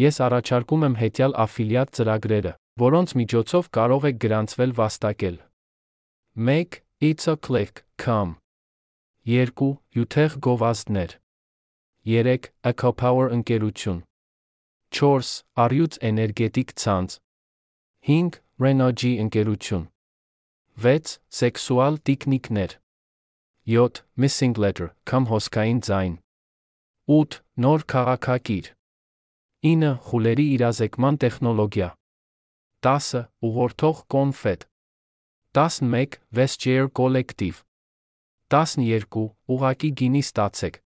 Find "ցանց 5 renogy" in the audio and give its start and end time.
16.72-19.12